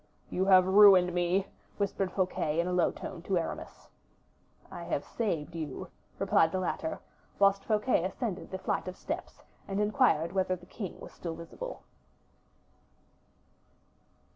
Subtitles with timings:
[0.31, 1.45] "You have ruined me,"
[1.77, 3.87] whispered Fouquet, in a low tone, to Aramis.
[4.71, 6.97] "I have saved you," replied the latter,
[7.37, 11.83] whilst Fouquet ascended the flight of steps and inquired whether the king was still visible.